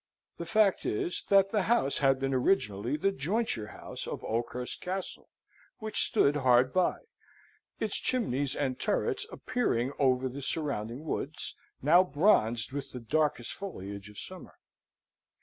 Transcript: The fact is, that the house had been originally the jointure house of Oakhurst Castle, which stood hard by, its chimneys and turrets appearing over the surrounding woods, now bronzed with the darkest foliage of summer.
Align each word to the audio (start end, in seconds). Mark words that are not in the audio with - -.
The 0.39 0.47
fact 0.47 0.83
is, 0.83 1.25
that 1.29 1.51
the 1.51 1.61
house 1.69 1.99
had 1.99 2.19
been 2.19 2.33
originally 2.33 2.97
the 2.97 3.11
jointure 3.11 3.67
house 3.67 4.07
of 4.07 4.23
Oakhurst 4.23 4.81
Castle, 4.81 5.29
which 5.77 6.03
stood 6.03 6.37
hard 6.37 6.73
by, 6.73 7.01
its 7.79 7.99
chimneys 7.99 8.55
and 8.55 8.79
turrets 8.79 9.27
appearing 9.31 9.91
over 9.99 10.27
the 10.27 10.41
surrounding 10.41 11.05
woods, 11.05 11.55
now 11.83 12.03
bronzed 12.03 12.71
with 12.71 12.91
the 12.93 12.99
darkest 12.99 13.53
foliage 13.53 14.09
of 14.09 14.17
summer. 14.17 14.57